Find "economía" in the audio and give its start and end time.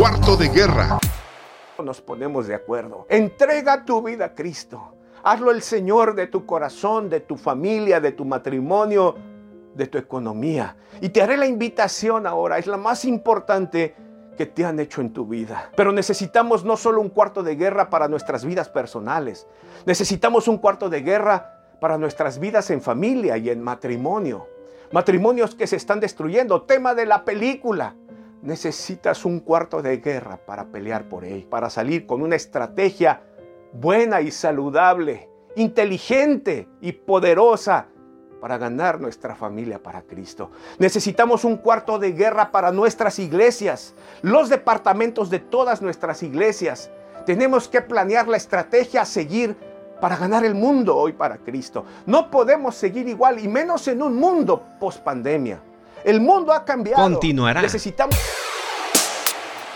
9.98-10.74